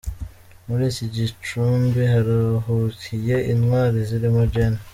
[0.67, 4.73] Muri iki gicumbi haruhukiye Intwari zirimo Gen.